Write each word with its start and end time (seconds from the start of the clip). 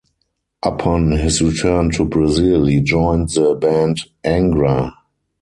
Upon 0.63 1.11
his 1.11 1.43
return 1.43 1.91
to 1.91 2.05
Brazil, 2.05 2.65
he 2.65 2.81
joined 2.81 3.29
the 3.29 3.53
band 3.53 3.99
Angra. 4.25 4.95